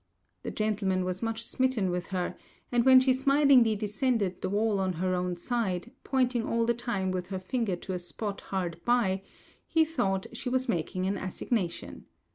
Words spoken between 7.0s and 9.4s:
with her finger to a spot hard by,